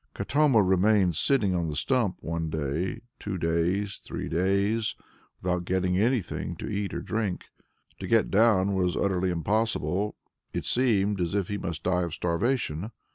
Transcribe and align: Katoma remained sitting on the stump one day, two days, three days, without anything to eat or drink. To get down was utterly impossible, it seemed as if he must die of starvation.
Katoma 0.15 0.63
remained 0.67 1.15
sitting 1.15 1.53
on 1.53 1.67
the 1.69 1.75
stump 1.75 2.17
one 2.21 2.49
day, 2.49 3.01
two 3.19 3.37
days, 3.37 4.01
three 4.03 4.27
days, 4.27 4.95
without 5.43 5.69
anything 5.69 6.55
to 6.55 6.67
eat 6.67 6.91
or 6.91 7.01
drink. 7.01 7.43
To 7.99 8.07
get 8.07 8.31
down 8.31 8.73
was 8.73 8.95
utterly 8.97 9.29
impossible, 9.29 10.15
it 10.53 10.65
seemed 10.65 11.21
as 11.21 11.35
if 11.35 11.49
he 11.49 11.59
must 11.59 11.83
die 11.83 12.01
of 12.01 12.13
starvation. 12.15 12.89